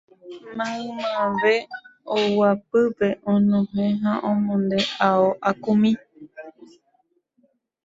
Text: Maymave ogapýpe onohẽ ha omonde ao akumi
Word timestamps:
Maymave 0.57 1.55
ogapýpe 2.17 3.07
onohẽ 3.31 3.87
ha 4.03 4.13
omonde 4.29 4.79
ao 5.07 5.27
akumi 5.49 5.91